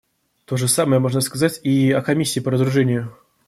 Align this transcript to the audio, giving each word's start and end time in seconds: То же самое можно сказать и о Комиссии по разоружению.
То 0.45 0.57
же 0.57 0.67
самое 0.67 0.99
можно 0.99 1.21
сказать 1.21 1.59
и 1.63 1.91
о 1.91 2.01
Комиссии 2.01 2.39
по 2.39 2.49
разоружению. 2.49 3.15